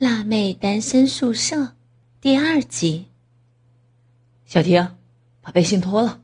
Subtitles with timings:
[0.00, 1.74] 辣妹单身宿舍
[2.22, 3.08] 第二集。
[4.46, 4.96] 小婷，
[5.42, 6.22] 把背心脱了。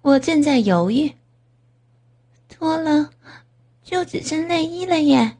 [0.00, 1.12] 我正在犹豫，
[2.48, 3.10] 脱了
[3.84, 5.36] 就只剩内衣了耶。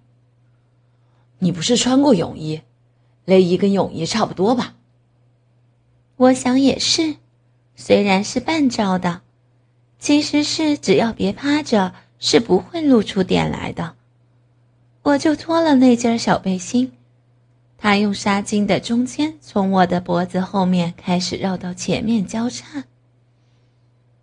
[1.38, 2.60] 你不是穿过泳衣？
[3.24, 4.76] 内衣跟泳衣差不多吧？
[6.16, 7.16] 我想也是，
[7.74, 9.22] 虽然是半罩的，
[9.98, 13.96] 其实是只要别趴着，是不会露出点来的。
[15.06, 16.90] 我就脱了那件小背心，
[17.78, 22.82] 他用纱巾的中间从我的脖子后面开始绕到前面交叉，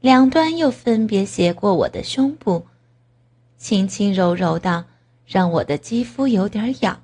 [0.01, 2.67] 两端又分别斜过我的胸部，
[3.57, 4.83] 轻轻柔柔的，
[5.25, 7.01] 让我的肌肤有点痒，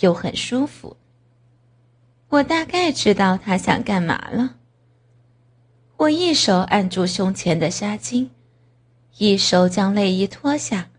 [0.00, 0.98] 又很舒服。
[2.28, 4.56] 我大概知道他想干嘛了。
[5.96, 8.28] 我一手按住胸前的纱巾，
[9.16, 10.90] 一手将内衣脱下。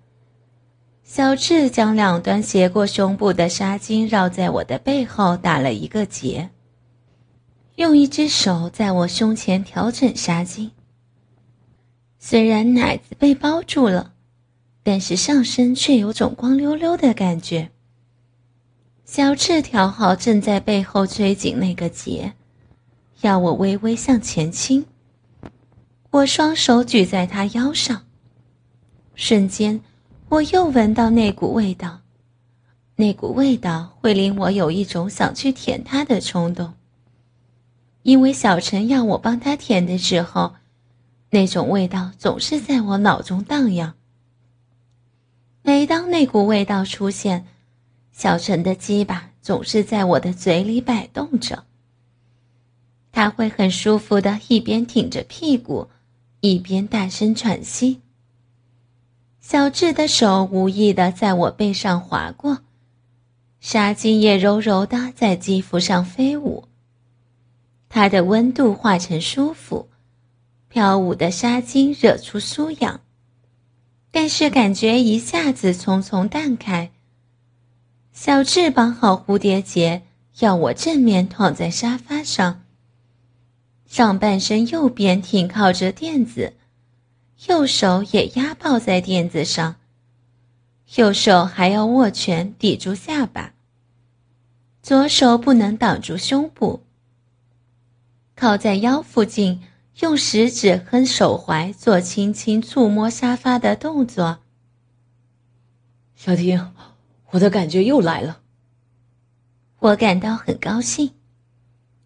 [1.07, 6.49] 小智将两端斜过胸部的纱巾绕在我的背后打了一个结，
[7.75, 10.71] 用一只手在我胸前调整纱巾。
[12.17, 14.13] 虽然奶子被包住了，
[14.81, 17.69] 但是上身却有种光溜溜的感觉。
[19.05, 22.33] 小智调好正在背后追紧那个结，
[23.21, 24.83] 要我微微向前倾。
[26.09, 28.07] 我双手举在他腰上，
[29.13, 29.79] 瞬间，
[30.35, 32.01] 我又闻到那股味道，
[32.97, 36.73] 那股味道会令我有一种想去舔他的冲动。
[38.03, 40.55] 因为小陈要我帮他舔的时候，
[41.29, 43.93] 那种味道总是在我脑中荡漾。
[45.61, 47.45] 每当那股味道出现，
[48.11, 51.63] 小陈的鸡巴总是在我的嘴里摆动着。
[53.13, 55.87] 他会很舒服的一边挺着屁股，
[56.41, 58.01] 一边大声喘息。
[59.47, 62.61] 小智的手无意的在我背上划过，
[63.59, 66.63] 纱巾也柔柔的在肌肤上飞舞。
[67.87, 69.87] 它的温度化成舒服，
[70.67, 73.01] 飘舞的纱巾惹出酥痒，
[74.09, 76.89] 但是感觉一下子匆匆淡开。
[78.13, 80.01] 小智绑好蝴蝶结，
[80.39, 82.63] 要我正面躺在沙发上。
[83.85, 86.55] 上半身右边挺靠着垫子，
[87.47, 89.75] 右手也压抱在垫子上，
[90.95, 93.53] 右手还要握拳抵住下巴。
[94.81, 96.83] 左手不能挡住胸部，
[98.35, 99.61] 靠在腰附近，
[99.99, 104.39] 用食指和手踝做轻轻触摸沙发的动作。
[106.15, 106.71] 小婷。
[107.31, 108.39] 我的感觉又来了，
[109.79, 111.11] 我感到很高兴，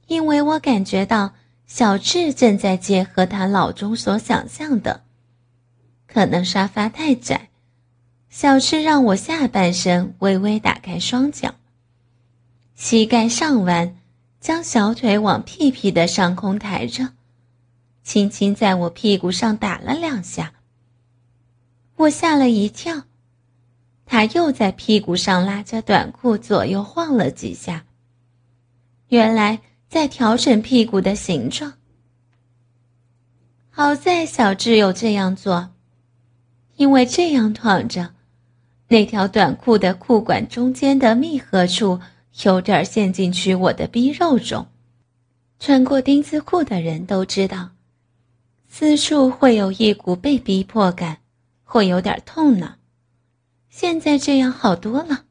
[0.07, 1.35] 因为我感觉到
[1.67, 5.03] 小智正在结合他脑中所想象的。
[6.11, 7.49] 可能沙发太窄，
[8.29, 11.55] 小智让我下半身微微打开双脚，
[12.73, 13.95] 膝盖上弯，
[14.39, 17.13] 将小腿往屁屁的上空抬着，
[18.03, 20.53] 轻轻在我屁股上打了两下。
[21.95, 23.03] 我吓了一跳。
[24.11, 27.85] 他又在屁股上拉着短裤左右晃了几下。
[29.09, 31.73] 原来在调整屁股的形状。
[33.69, 35.69] 好在小智有这样做，
[36.79, 38.11] 因为这样躺着，
[38.87, 41.99] 那条短裤的裤管中间的密合处
[42.45, 44.65] 有点陷进去我的逼肉中。
[45.59, 47.71] 穿过丁字裤的人都知道，
[48.69, 51.17] 此处会有一股被逼迫感，
[51.65, 52.75] 会有点痛呢。
[53.69, 55.25] 现在这样好多了，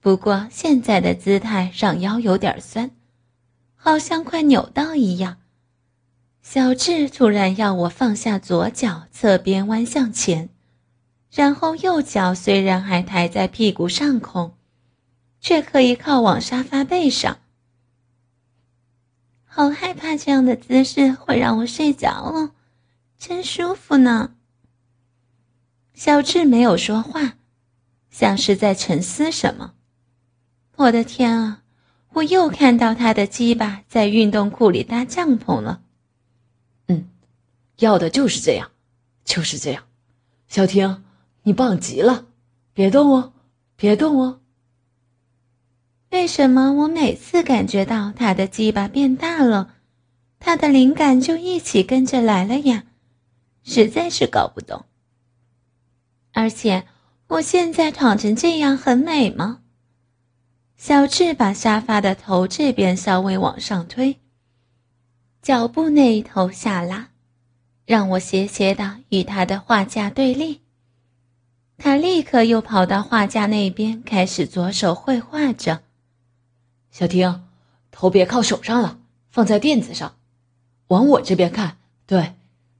[0.00, 2.90] 不过现在的姿态让腰有点酸，
[3.74, 5.38] 好像快扭到一样。
[6.42, 10.50] 小智突然要我放下左脚，侧边弯向前，
[11.30, 14.54] 然后右脚虽然还抬在屁股上空，
[15.40, 17.38] 却可以靠往沙发背上。
[19.44, 22.52] 好害怕这样的姿势会让我睡着哦，
[23.18, 24.34] 真舒服呢。
[25.94, 27.34] 小智没有说话。
[28.10, 29.74] 像是在沉思什么。
[30.76, 31.62] 我的天啊！
[32.14, 35.82] 我又看到他的鸡巴在运动裤里搭帐篷了。
[36.88, 37.08] 嗯，
[37.76, 38.72] 要的就是这样，
[39.24, 39.84] 就是这样。
[40.48, 41.04] 小婷，
[41.48, 42.26] 你棒极了！
[42.74, 43.32] 别动哦，
[43.74, 44.40] 别动哦。
[46.10, 49.76] 为什么我每次感觉到他的鸡巴变大了，
[50.38, 52.84] 他的灵感就一起跟着来了呀？
[53.62, 54.84] 实在是搞不懂。
[56.32, 56.86] 而且。
[57.28, 59.60] 我现在躺成这样很美吗？
[60.76, 64.18] 小智把沙发的头这边稍微往上推，
[65.42, 67.10] 脚步那一头下拉，
[67.84, 70.62] 让我斜斜的与他的画架对立。
[71.78, 75.82] 他立刻又跑到画架那边，开始左手绘画着。
[76.90, 77.44] 小婷，
[77.92, 78.98] 头别靠手上了，
[79.30, 80.16] 放在垫子上，
[80.88, 81.78] 往我这边看。
[82.04, 82.34] 对，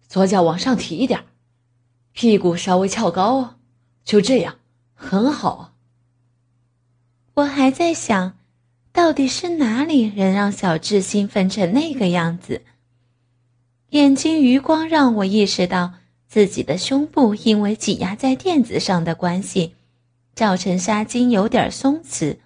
[0.08, 1.24] 左脚往上提一点，
[2.12, 3.54] 屁股稍微翘高哦。
[4.04, 4.56] 就这样，
[4.94, 5.72] 很好啊。
[7.34, 8.36] 我还在想，
[8.90, 12.62] 到底是哪里能让小智兴奋成那个样子？
[13.90, 15.94] 眼睛余光让我意识到。
[16.28, 19.74] 自己的胸部因为挤压在垫子上的关系，
[20.34, 22.36] 造成纱巾有点松弛，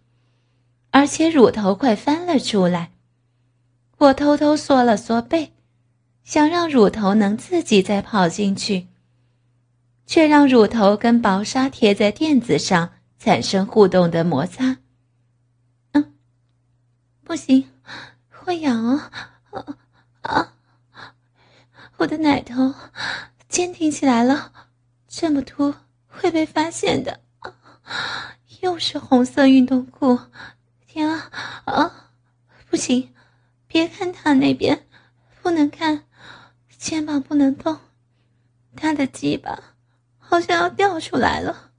[0.92, 2.92] 而且乳头快翻了出来。
[3.98, 5.52] 我偷偷缩了缩背，
[6.22, 8.86] 想让乳头能自己再跑进去，
[10.06, 14.78] 却让乳头跟薄纱贴在垫子上产生互动的摩擦。
[15.92, 16.14] 嗯，
[17.24, 17.68] 不行，
[18.30, 19.10] 会痒啊！
[19.50, 19.78] 啊
[20.22, 20.54] 啊！
[21.96, 22.74] 我的奶头。
[23.52, 24.50] 坚挺起来了，
[25.06, 25.74] 这么凸
[26.08, 27.20] 会被发现的。
[28.62, 30.18] 又是红色运动裤，
[30.86, 31.30] 天啊
[31.66, 32.10] 啊！
[32.70, 33.12] 不行，
[33.66, 34.86] 别看他那边，
[35.42, 36.04] 不能看，
[36.78, 37.78] 肩膀不能动，
[38.74, 39.62] 他的鸡巴
[40.18, 41.72] 好像要掉出来了。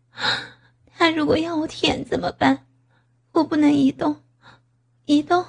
[0.96, 2.68] 他如果要我舔怎么办？
[3.32, 4.22] 我不能移动，
[5.06, 5.44] 移动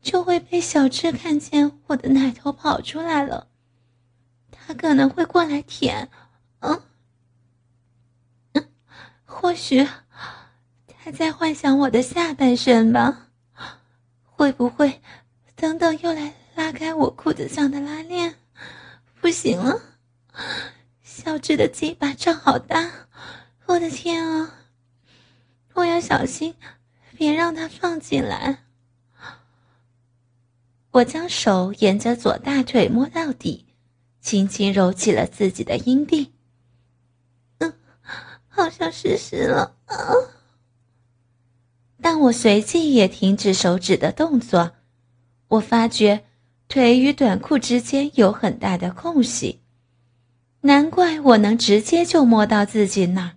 [0.00, 3.48] 就会被小智看见我的奶头跑出来了。
[4.66, 6.08] 他可能会过来舔，
[6.60, 6.82] 嗯，
[9.24, 9.86] 或许
[10.86, 13.28] 他在幻想我的下半身吧？
[14.22, 15.02] 会不会
[15.54, 18.34] 等等又来拉开我裤子上的拉链？
[19.20, 19.80] 不行了，
[21.02, 22.90] 小智的鸡巴胀好大，
[23.66, 24.54] 我的天啊！
[25.74, 26.54] 我要小心，
[27.16, 28.64] 别让他放进来。
[30.90, 33.63] 我将手沿着左大腿摸到底。
[34.24, 36.32] 轻轻揉起了自己的阴蒂，
[37.58, 37.74] 嗯，
[38.48, 39.94] 好像湿湿了啊。
[42.00, 44.72] 但我随即也停止手指的动作，
[45.48, 46.24] 我发觉
[46.68, 49.60] 腿与短裤之间有很大的空隙，
[50.62, 53.32] 难怪我能直接就摸到自己那儿。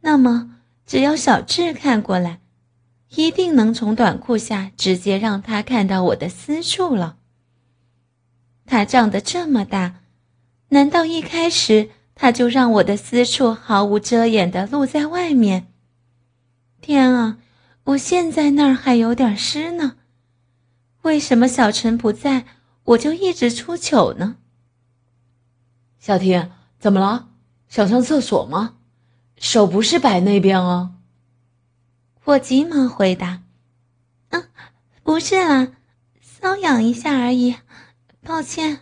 [0.00, 2.40] 那么，只要小智看过来，
[3.10, 7.18] 一定能从短裤下直接让他看到我的私处了。
[8.66, 10.00] 它长得这么大，
[10.70, 15.72] 难道一开始他就让我的私处毫无遮掩的露在外面？
[16.80, 17.38] 天啊，
[17.84, 19.96] 我现在那儿还有点湿呢。
[21.02, 22.44] 为什么小陈不在，
[22.84, 24.36] 我就一直出糗呢？
[25.98, 27.28] 小婷，怎么了？
[27.68, 28.76] 想上厕所吗？
[29.38, 30.94] 手不是摆那边哦。
[32.24, 33.42] 我急忙回答
[34.30, 34.48] ：“嗯，
[35.02, 35.68] 不是啦，
[36.40, 37.56] 瘙痒一下而已。”
[38.26, 38.80] 抱歉，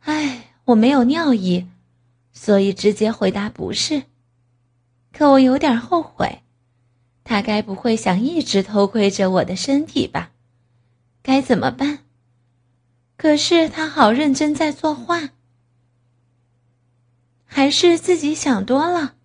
[0.00, 1.66] 哎，我没有尿意，
[2.32, 4.04] 所以直接回答不是。
[5.12, 6.42] 可我有点后悔，
[7.22, 10.30] 他该不会想一直偷窥着我的身体吧？
[11.22, 11.98] 该怎么办？
[13.18, 15.28] 可是他好认真在作画，
[17.44, 19.16] 还是自己想多了？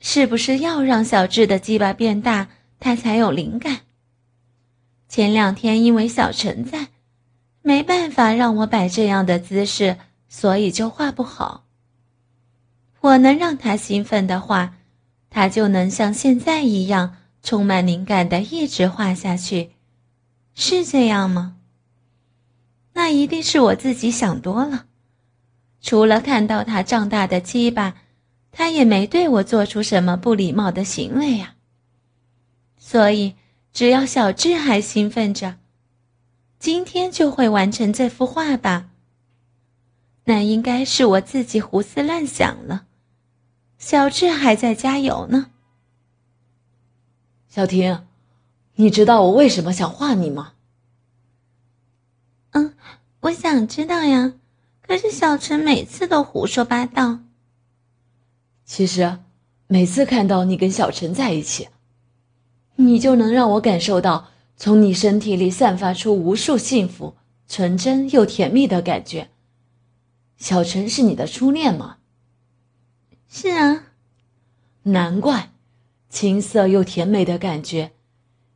[0.00, 2.48] 是不是要让小智的鸡巴变大，
[2.80, 3.80] 他才有灵感？
[5.08, 6.88] 前两天因为小陈在，
[7.62, 9.96] 没办法让我摆这样的姿势，
[10.28, 11.64] 所以就画不好。
[13.00, 14.76] 我能让他兴奋的话，
[15.30, 19.70] 他就能像现在一样充满灵感的一直画下去，
[20.54, 21.56] 是这样吗？
[22.92, 24.84] 那一定是我自己想多了。
[25.80, 27.94] 除了看到他胀大的鸡巴，
[28.52, 31.54] 他也没对我做出什么不礼貌的行为呀。
[32.76, 33.34] 所以。
[33.78, 35.54] 只要小智还兴奋着，
[36.58, 38.90] 今天就会完成这幅画吧。
[40.24, 42.86] 那应该是我自己胡思乱想了。
[43.78, 45.52] 小智还在加油呢。
[47.46, 48.04] 小婷，
[48.74, 50.54] 你知道我为什么想画你吗？
[52.50, 52.74] 嗯，
[53.20, 54.32] 我想知道呀。
[54.82, 57.20] 可是小陈每次都胡说八道。
[58.64, 59.20] 其实，
[59.68, 61.68] 每次看到你跟小陈在一起。
[62.80, 67.14] 你就能让我感受到从你身体里散发出无数幸福、
[67.48, 69.30] 纯真又甜蜜的感觉。
[70.36, 71.96] 小陈是你的初恋吗？
[73.28, 73.86] 是啊，
[74.84, 75.50] 难怪，
[76.08, 77.90] 青涩又甜美的感觉，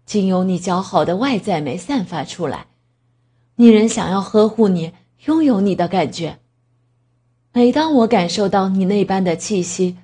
[0.06, 2.68] 经由你姣好的外在没散发出来，
[3.56, 4.92] 女人想要呵护你、
[5.24, 6.38] 拥有你的感觉。
[7.52, 9.98] 每当我感受到你那般的气息，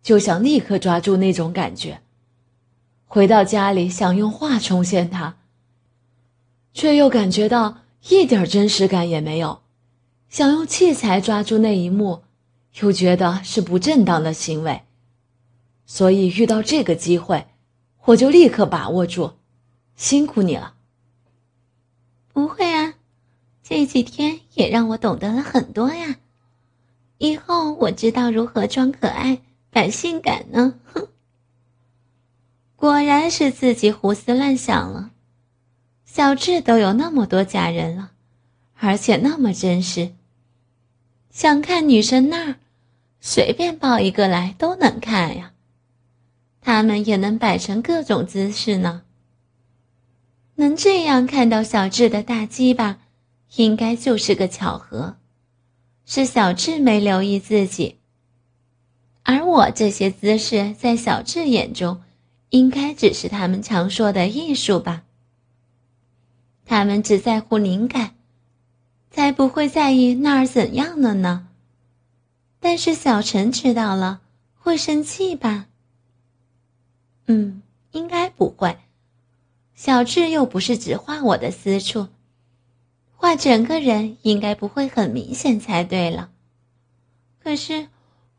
[0.00, 2.03] 就想立刻抓住那种感觉。
[3.14, 5.36] 回到家里，想用画重现它，
[6.72, 9.60] 却又感觉到一点真实感也没有；
[10.28, 12.24] 想用器材抓住那一幕，
[12.80, 14.82] 又觉得是不正当的行为，
[15.86, 17.46] 所以遇到这个机会，
[18.06, 19.34] 我就立刻把握住。
[19.94, 20.74] 辛苦你了。
[22.32, 22.94] 不会啊，
[23.62, 26.16] 这几天也让我懂得了很多呀。
[27.18, 29.40] 以后我知道如何装可爱、
[29.70, 30.74] 摆性感呢。
[30.92, 31.06] 哼，
[32.84, 35.12] 果然是自己胡思乱想了。
[36.04, 38.10] 小智都有那么多家人了，
[38.74, 40.12] 而且那么真实。
[41.30, 42.56] 想看女生那儿，
[43.22, 45.54] 随便抱一个来都能看呀。
[46.60, 49.04] 他们也能摆成各种姿势呢。
[50.56, 52.98] 能这样看到小智的大鸡巴，
[53.56, 55.16] 应该就是个巧合，
[56.04, 57.96] 是小智没留意自己。
[59.22, 62.02] 而我这些姿势，在小智眼中，
[62.50, 65.04] 应该只是他们常说的艺术吧。
[66.64, 68.14] 他们只在乎灵感，
[69.10, 71.48] 才不会在意那儿怎样了呢。
[72.60, 74.22] 但是小陈知道了，
[74.54, 75.66] 会生气吧？
[77.26, 78.78] 嗯，应该不会。
[79.74, 82.08] 小智又不是只画我的私处，
[83.16, 86.30] 画整个人应该不会很明显才对了。
[87.42, 87.88] 可是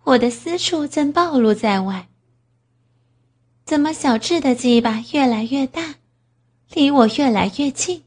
[0.04, 2.08] 我的私处正暴露在外。
[3.66, 5.96] 怎么小智的鸡巴越来越大，
[6.72, 8.04] 离我越来越近？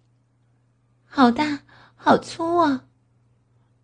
[1.04, 1.62] 好大，
[1.96, 2.84] 好粗啊！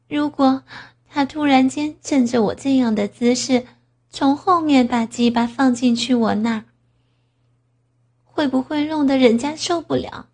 [0.09, 0.63] 如果
[1.09, 3.67] 他突然间趁着我这样的姿势，
[4.09, 6.65] 从后面把鸡巴放进去我那儿。
[8.23, 10.29] 会不会弄得人家受不了？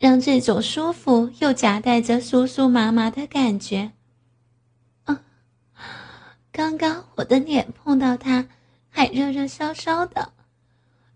[0.00, 3.92] 让这种舒服又夹带着酥酥麻麻的感觉。
[5.04, 5.22] 啊，
[6.50, 8.48] 刚刚我的脸碰到他，
[8.92, 10.32] 还热热烧烧的，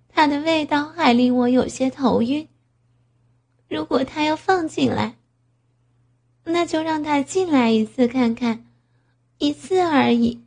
[0.08, 2.48] 它的味道还令我有些头晕。
[3.68, 5.16] 如果他要放进来，
[6.42, 8.64] 那就让他进来一次看看，
[9.38, 10.42] 一次而已，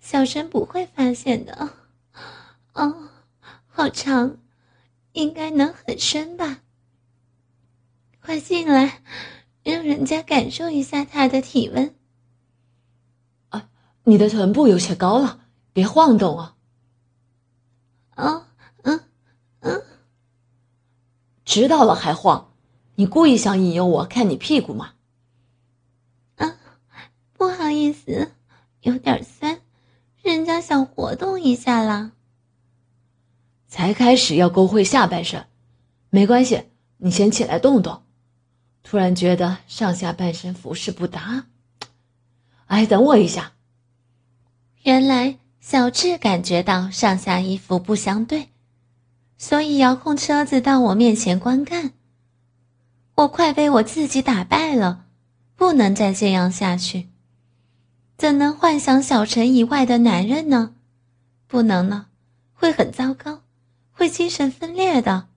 [0.00, 1.70] 小陈不会发现的。
[2.74, 3.08] 哦，
[3.68, 4.36] 好长。
[5.14, 6.62] 应该能很深吧。
[8.22, 9.02] 快进来，
[9.62, 11.94] 让人家感受一下他的体温。
[13.50, 13.68] 啊，
[14.04, 15.41] 你的臀部有些高了，
[15.72, 16.56] 别晃动啊。
[18.14, 18.48] 啊，
[18.82, 19.00] 嗯，
[19.60, 19.82] 嗯，
[21.44, 22.52] 知道了还晃？
[22.94, 24.92] 你故意想引诱我看你屁股吗？
[26.36, 26.58] 啊，
[27.32, 28.32] 不好意思，
[28.82, 29.60] 有点酸，
[30.22, 32.12] 人家想活动一下啦。
[33.66, 35.46] 才开始要勾会下半身，
[36.10, 38.02] 没关系，你先起来动动。
[38.82, 41.46] 突然觉得上下半身服饰不搭，
[42.66, 43.52] 哎，等我一下。
[44.82, 48.48] 原来小智感觉到上下衣服不相对，
[49.38, 51.92] 所以遥控车子到我面前观看。
[53.14, 55.06] 我快被我自己打败了，
[55.54, 57.10] 不能再这样下去。
[58.18, 60.74] 怎能幻想小陈以外的男人呢？
[61.46, 62.06] 不能呢，
[62.52, 63.42] 会很糟糕。
[63.92, 65.28] 会精神分裂的。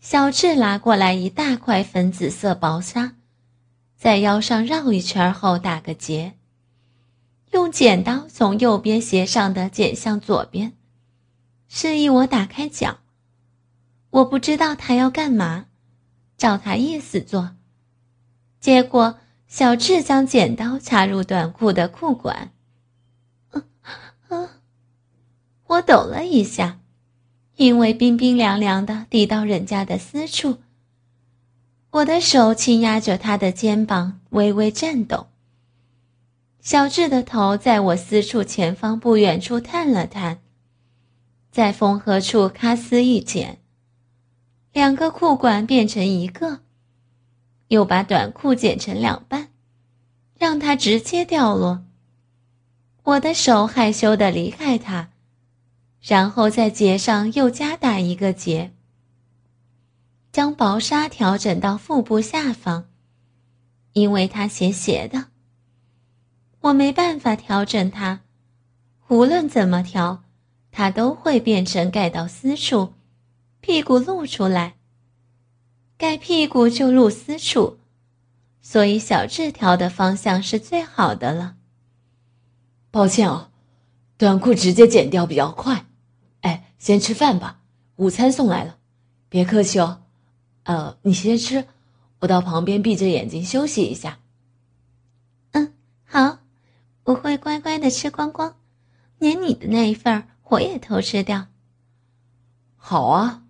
[0.00, 3.16] 小智拿过来一大块粉紫色薄纱，
[3.94, 6.34] 在腰上绕一圈后打个结，
[7.52, 10.72] 用剪刀从右边斜上的剪向左边，
[11.68, 12.98] 示意我打开脚。
[14.10, 15.66] 我不知道他要干嘛，
[16.36, 17.56] 照他意思做。
[18.60, 22.52] 结果小智将剪刀插入短裤的裤管，
[25.66, 26.80] 我抖了一下。
[27.56, 30.58] 因为冰冰凉凉的递到人家的私处，
[31.90, 35.28] 我的手轻压着他的肩膀，微微颤抖。
[36.66, 40.38] 小智的头在我私处前方不远处探了探，
[41.52, 43.60] 在缝合处咔撕一剪，
[44.72, 46.62] 两个裤管变成一个，
[47.68, 49.50] 又把短裤剪成两半，
[50.36, 51.84] 让它直接掉落。
[53.04, 55.10] 我的手害羞的离开他。
[56.00, 58.72] 然后在结上又加打一个结，
[60.32, 62.88] 将薄纱调整到腹部下方，
[63.92, 65.26] 因为它斜斜的，
[66.66, 68.22] 我没办法调整它，
[69.08, 70.24] 无论怎么调，
[70.72, 72.94] 它都会变成盖到私处，
[73.60, 74.74] 屁股露出来。
[75.96, 77.78] 盖屁股就露私处，
[78.60, 81.56] 所以小智调的方向是最好的了。
[82.90, 83.50] 抱歉哦，
[84.16, 85.86] 短裤直接剪掉比较快。
[86.40, 87.60] 哎先吃饭吧，
[87.96, 88.78] 午餐送来了，
[89.28, 90.02] 别客气哦。
[90.64, 91.64] 呃，你先吃，
[92.18, 94.18] 我到旁边闭着眼睛休息一下。
[95.52, 95.72] 嗯，
[96.04, 96.38] 好，
[97.06, 98.56] 我会乖乖的吃光光，
[99.18, 101.46] 连你的那一份儿我也偷吃掉。
[102.76, 103.44] 好啊，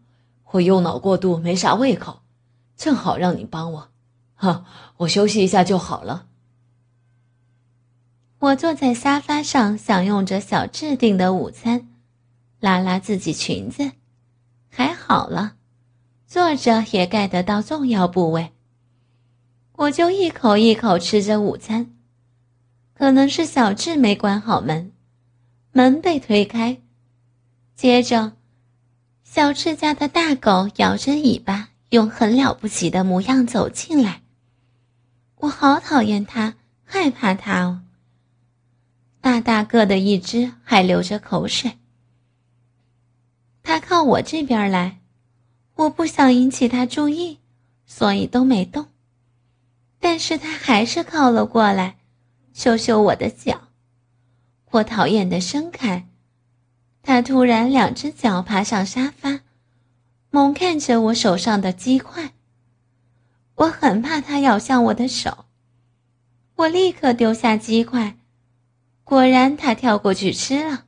[0.53, 2.21] 我右脑过度，没啥胃口，
[2.77, 3.89] 正好让你帮我。
[4.35, 4.67] 哈，
[4.99, 6.27] 我休息一下就好了。
[8.41, 11.89] 我坐在沙发上，享用着小智订的午餐，
[12.61, 13.93] 拉拉自己裙子，
[14.69, 15.55] 还好了，
[16.27, 18.53] 坐着也盖得到重要部位。
[19.77, 21.96] 我就一口一口吃着午餐，
[22.97, 24.91] 可能是小智没关好门，
[25.73, 26.81] 门被推开，
[27.75, 28.33] 接着，
[29.23, 34.23] 小智家的大狗摇着尾巴，用很了不起的模样走进来。
[35.41, 37.83] 我好讨厌它，害怕它哦。
[39.21, 41.73] 大大个的一只，还流着口水。
[43.63, 45.01] 它靠我这边来，
[45.75, 47.41] 我不想引起它注意，
[47.85, 48.87] 所以都没动。
[50.01, 51.99] 但是它还是靠了过来，
[52.57, 53.69] 嗅嗅我的脚。
[54.71, 56.09] 我讨厌的伸开，
[57.03, 59.41] 它突然两只脚爬上沙发，
[60.31, 62.33] 猛看着我手上的鸡块。
[63.57, 65.45] 我很怕它咬向我的手，
[66.55, 68.17] 我立刻丢下鸡块。
[69.05, 70.87] 果然，他跳过去吃了，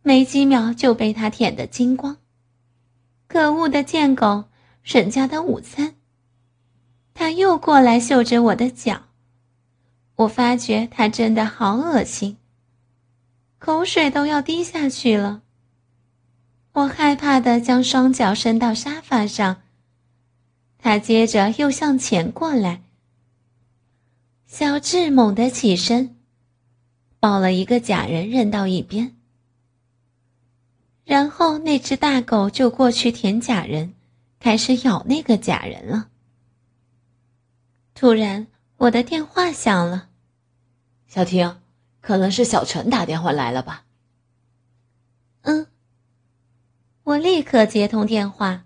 [0.00, 2.16] 没几秒就被他舔得精光。
[3.28, 4.44] 可恶的贱狗，
[4.82, 5.96] 沈家的午餐。
[7.12, 9.02] 他又过来嗅着我的脚，
[10.16, 12.36] 我发觉他真的好恶心，
[13.58, 15.42] 口水都要滴下去了。
[16.72, 19.62] 我害怕的将双脚伸到沙发上，
[20.78, 22.82] 他接着又向前过来。
[24.46, 26.16] 小智猛地起身。
[27.20, 29.16] 抱了一个假人扔到一边，
[31.06, 33.94] 然后那只大狗就过去舔假人，
[34.38, 36.08] 开始咬那个假人了。
[37.94, 38.46] 突然，
[38.84, 40.10] 我的电话响了，
[41.06, 41.58] 小婷，
[42.02, 43.86] 可能是小陈打电话来了吧？
[45.42, 45.66] 嗯。
[47.04, 48.64] 我立刻接通电话，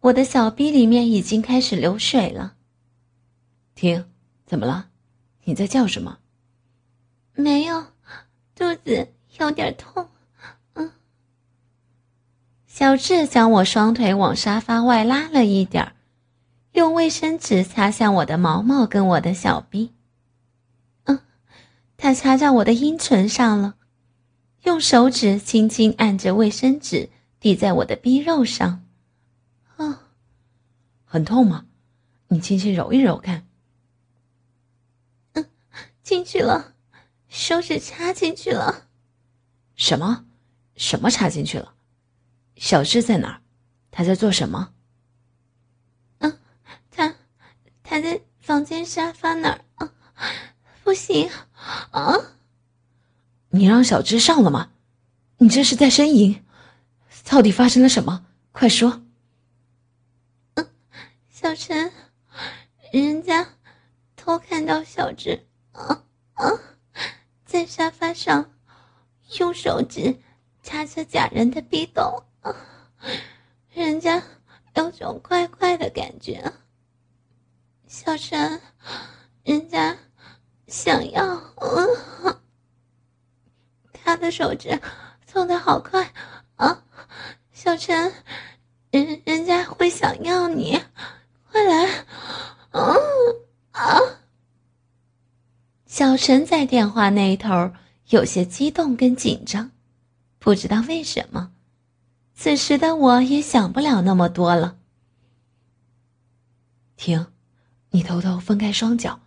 [0.00, 2.54] 我的小逼里面已经开始流水了。
[3.74, 4.10] 婷，
[4.46, 4.88] 怎么了？
[5.44, 6.18] 你在叫什么？
[7.34, 7.88] 没有，
[8.54, 10.08] 肚子有点痛。
[10.72, 10.92] 嗯，
[12.66, 15.95] 小智将我双腿往沙发外拉了一点儿，
[16.76, 19.94] 用卫生纸擦向我的毛毛跟我的小臂。
[21.04, 21.18] 嗯，
[21.96, 23.76] 他擦在我的阴唇上了，
[24.64, 27.08] 用手指轻轻按着卫生纸
[27.40, 28.84] 滴在我的逼肉上。
[29.76, 30.00] 哦，
[31.06, 31.64] 很痛吗？
[32.28, 33.46] 你轻轻揉一揉看。
[35.32, 35.46] 嗯，
[36.02, 36.74] 进去了。
[37.28, 38.88] 手指插进去了，
[39.76, 40.26] 什么？
[40.76, 41.72] 什么插进去了？
[42.56, 43.40] 小智在哪儿？
[43.90, 44.72] 他在做什么？
[46.18, 46.38] 嗯，
[46.90, 47.14] 他
[47.88, 49.60] 他在房间沙发那儿。
[49.76, 49.92] 啊，
[50.82, 51.30] 不行，
[51.92, 52.14] 啊！
[53.50, 54.72] 你让小芝上了吗？
[55.38, 56.44] 你这是在呻吟？
[57.24, 58.26] 到底发生了什么？
[58.52, 59.02] 快说！
[60.54, 60.68] 嗯，
[61.30, 61.92] 小陈，
[62.92, 63.46] 人家
[64.16, 66.02] 偷看到小芝，啊
[66.34, 66.50] 啊！
[67.44, 68.50] 在沙发上，
[69.38, 70.18] 用手指
[70.62, 72.24] 掐着假人的鼻斗，
[73.72, 74.22] 人家
[74.74, 76.52] 有种怪怪的感觉。
[77.86, 78.60] 小陈，
[79.44, 79.96] 人家
[80.66, 81.40] 想要，
[83.92, 84.80] 他的手指
[85.32, 86.12] 动的好快
[86.56, 86.82] 啊！
[87.52, 88.12] 小陈，
[88.90, 90.80] 人人家会想要你，
[91.50, 91.86] 快来，
[92.70, 92.94] 啊
[93.70, 94.00] 啊！
[95.86, 97.70] 小陈在电话那头
[98.08, 99.70] 有些激动跟紧张，
[100.38, 101.52] 不知道为什么。
[102.34, 104.76] 此时的我也想不了那么多了。
[106.96, 107.26] 停，
[107.96, 109.20] 你偷偷分开双脚，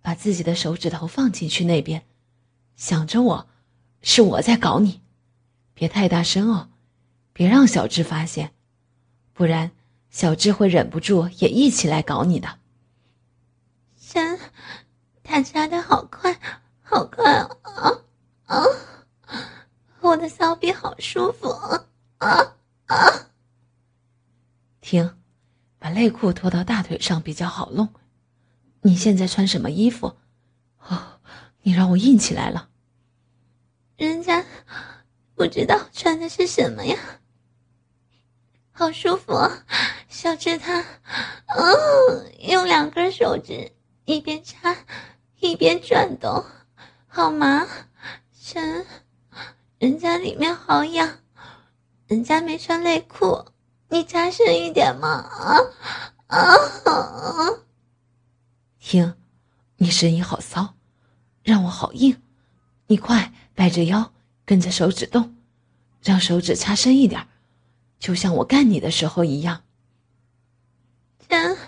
[0.00, 2.06] 把自己的手指头放进去那边，
[2.74, 3.48] 想着我，
[4.00, 5.02] 是我在搞你，
[5.74, 6.70] 别太大声哦，
[7.34, 8.54] 别让小智发现，
[9.34, 9.72] 不然
[10.08, 12.58] 小智会忍不住也一起来搞你的。
[14.00, 14.40] 真。
[15.22, 16.40] 他扎的好快，
[16.80, 17.50] 好快啊
[18.46, 18.64] 啊！
[20.00, 21.84] 我的骚逼好舒服啊
[22.16, 22.96] 啊啊！
[24.80, 25.18] 停，
[25.78, 27.92] 把内裤脱到大腿上比较好弄。
[28.86, 30.14] 你现在穿什么衣服？
[30.78, 31.18] 哦，
[31.62, 32.68] 你让我硬起来了。
[33.96, 34.44] 人家
[35.34, 36.96] 不知道穿的是什么呀，
[38.70, 39.64] 好舒服啊！
[40.08, 40.84] 小智他，
[41.48, 43.72] 嗯，用两根手指
[44.04, 44.76] 一边插。
[45.40, 46.44] 一边转动，
[47.08, 47.66] 好吗？
[48.40, 48.86] 陈，
[49.78, 51.18] 人家里面好痒，
[52.06, 53.44] 人家没穿内裤，
[53.88, 55.08] 你加深一点嘛！
[55.08, 55.58] 啊
[56.28, 57.65] 啊！
[58.88, 59.16] 听，
[59.78, 60.76] 你声音好骚，
[61.42, 62.22] 让我好硬，
[62.86, 64.12] 你快摆着腰，
[64.44, 65.34] 跟着手指动，
[66.00, 67.26] 让手指插深一点，
[67.98, 69.64] 就像我干你的时候一样。
[71.28, 71.58] 陈，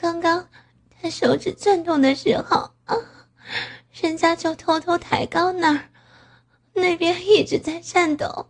[0.00, 0.48] 刚刚
[0.88, 2.72] 他手指转动的时候。
[2.86, 2.96] 啊，
[4.00, 5.90] 人家就偷偷抬高那儿，
[6.72, 8.48] 那边一直在颤抖，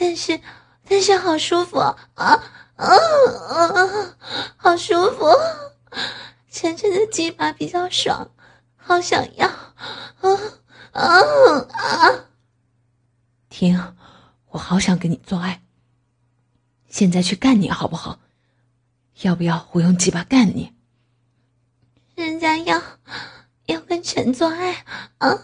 [0.00, 0.40] 但是
[0.88, 2.40] 但是好舒服啊啊
[2.76, 2.86] 啊！
[4.56, 5.26] 好舒服，
[6.58, 8.32] 晨晨的鸡巴比较爽，
[8.74, 10.28] 好想要啊
[10.90, 11.22] 啊
[11.70, 12.24] 啊！
[13.48, 13.94] 停，
[14.48, 15.62] 我好想跟你做爱，
[16.88, 18.18] 现在去干你好不好？
[19.20, 20.74] 要不要我用鸡巴干你？
[22.16, 22.82] 人家要
[23.66, 24.84] 要跟陈做爱
[25.18, 25.38] 啊！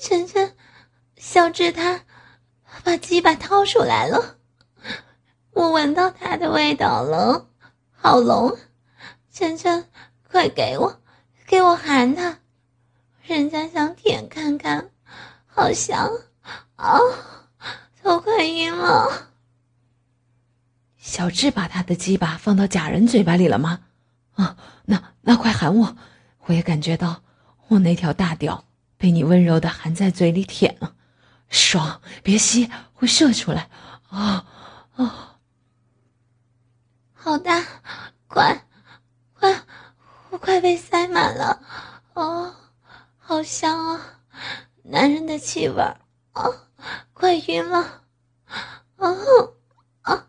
[0.00, 0.56] 晨晨，
[1.16, 2.04] 小智他
[2.82, 4.38] 把鸡巴掏出来了，
[5.52, 7.46] 我闻到他的味道了，
[7.92, 8.58] 好浓！
[9.30, 9.88] 晨晨，
[10.30, 11.00] 快给我，
[11.46, 12.38] 给我含他，
[13.24, 14.90] 人家想舔看看，
[15.46, 16.08] 好香
[16.76, 16.98] 啊！
[18.02, 19.28] 头快晕了。
[20.96, 23.80] 小智把他的鸡巴放到假人嘴巴里了吗？
[24.34, 25.96] 啊，那那快喊我，
[26.46, 27.22] 我也感觉到
[27.68, 28.64] 我那条大屌
[28.96, 30.94] 被你温柔的含在嘴里舔了，
[31.48, 32.00] 爽！
[32.22, 33.68] 别吸，会射出来。
[34.10, 34.46] 啊！
[37.12, 37.64] 好大，
[38.26, 38.66] 快
[39.34, 39.62] 快，
[40.30, 41.62] 我快被塞满了。
[42.14, 42.54] 哦，
[43.18, 44.00] 好香啊，
[44.82, 45.82] 男人的气味
[46.32, 46.44] 啊，
[47.12, 48.02] 快晕了。
[48.96, 49.16] 啊，
[50.02, 50.26] 啊。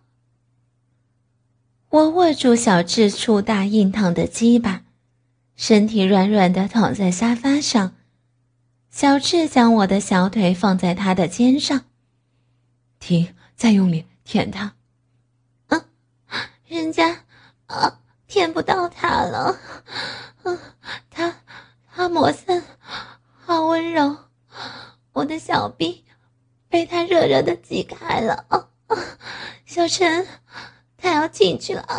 [1.89, 4.83] 我握住小智粗大硬烫的鸡巴，
[5.55, 7.93] 身体软软的躺在沙发上。
[8.89, 11.85] 小智将我的小腿放在他的肩上，
[12.99, 14.73] 停，再用力舔他。
[15.67, 15.85] 嗯，
[16.65, 17.23] 人家
[17.67, 19.57] 啊，舔不到他了。
[20.43, 20.59] 嗯，
[21.09, 21.35] 他
[21.93, 22.63] 他摩森，
[23.39, 24.17] 好温柔，
[25.13, 26.03] 我的小臂
[26.69, 28.45] 被他热热的挤开了。
[28.49, 28.67] 啊，
[29.65, 30.27] 小陈。
[31.03, 31.97] 他要进去了啊！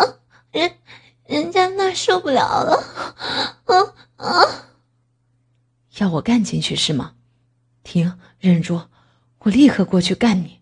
[0.52, 0.78] 人，
[1.26, 2.84] 人家那受不了了，
[3.64, 3.74] 啊
[4.14, 4.68] 啊！
[5.98, 7.16] 要我干进去是吗？
[7.82, 8.80] 停，忍住，
[9.40, 10.60] 我立刻过去干你。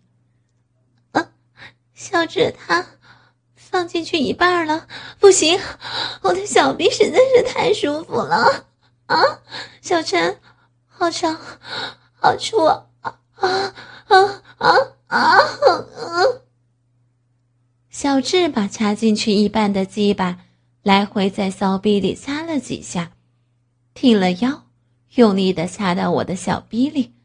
[1.11, 1.33] 啊，
[1.93, 2.83] 小智他
[3.55, 4.87] 放进去一半了，
[5.19, 5.59] 不行，
[6.23, 8.65] 我的小臂实在是太舒服了
[9.05, 9.21] 啊！
[9.83, 10.39] 小陈，
[10.87, 11.39] 好长，
[12.21, 14.69] 好粗啊啊啊啊
[15.07, 15.39] 啊啊！
[17.89, 20.37] 小智把插进去一半的鸡巴
[20.83, 23.13] 来回在骚逼里擦了几下，
[23.95, 24.65] 挺了腰，
[25.15, 27.15] 用力的插到我的小逼里，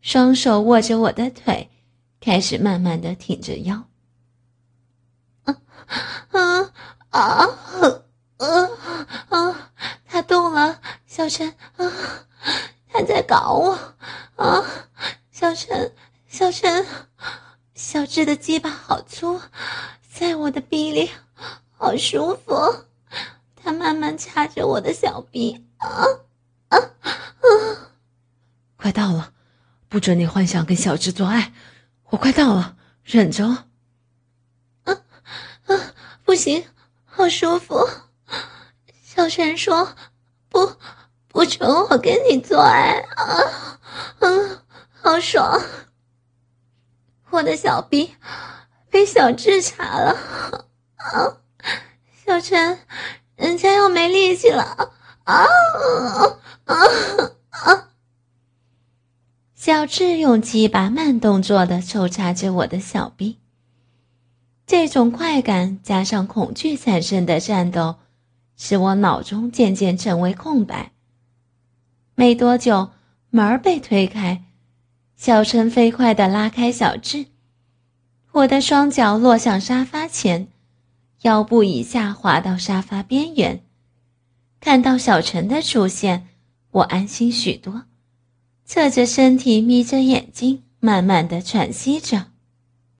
[0.00, 1.68] 双手握着我的腿，
[2.20, 3.84] 开始慢慢的挺着腰。
[5.42, 5.56] 啊
[6.30, 6.72] 啊
[7.10, 7.58] 啊
[8.36, 8.70] 啊
[9.28, 9.72] 啊！
[10.06, 11.92] 他动了，小陈啊，
[13.00, 13.78] 他在搞我
[14.36, 14.64] 啊！
[15.30, 15.94] 小陈，
[16.28, 16.86] 小陈。
[17.74, 19.40] 小智的鸡巴好粗，
[20.06, 21.10] 在我的臂里，
[21.70, 22.84] 好舒服。
[23.56, 25.88] 他慢慢掐着我的小臂，啊
[26.68, 27.48] 啊啊！
[28.76, 29.32] 快到了，
[29.88, 31.54] 不准你幻想跟小智做爱。
[32.10, 33.46] 我快到了，忍着。
[34.84, 34.92] 啊
[35.66, 35.94] 啊！
[36.24, 36.66] 不行，
[37.06, 37.88] 好舒服。
[39.02, 39.96] 小陈说
[40.50, 40.76] ：“不，
[41.32, 43.78] 不准我跟你做爱啊！
[44.18, 44.58] 嗯，
[45.00, 45.60] 好爽。”
[47.30, 48.14] 我的小臂
[48.90, 50.16] 被小智插了，
[50.96, 51.38] 啊！
[52.26, 52.80] 小陈，
[53.36, 55.46] 人家要没力气了，啊啊
[56.64, 56.76] 啊
[57.50, 57.88] 啊！
[59.54, 63.38] 小智用鸡巴慢动作的抽插着我的小臂，
[64.66, 67.96] 这种快感加上恐惧产生的战斗，
[68.56, 70.90] 使我脑中渐渐成为空白。
[72.20, 72.90] 没多久，
[73.30, 74.44] 门儿被推开。
[75.16, 77.24] 小陈飞快地拉开小智，
[78.32, 80.48] 我的双脚落向沙发前，
[81.22, 83.64] 腰部以下滑到沙发边缘。
[84.60, 86.28] 看到小陈的出现，
[86.72, 87.84] 我安心许多，
[88.66, 92.26] 侧着身体，眯着眼睛，慢慢地喘息着。